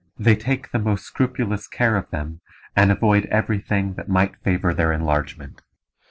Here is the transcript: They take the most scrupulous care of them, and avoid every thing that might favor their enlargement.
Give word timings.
They 0.17 0.35
take 0.35 0.71
the 0.71 0.79
most 0.79 1.03
scrupulous 1.05 1.67
care 1.67 1.95
of 1.95 2.09
them, 2.09 2.41
and 2.75 2.91
avoid 2.91 3.27
every 3.27 3.59
thing 3.59 3.93
that 3.97 4.09
might 4.09 4.35
favor 4.43 4.73
their 4.73 4.91
enlargement. 4.91 5.61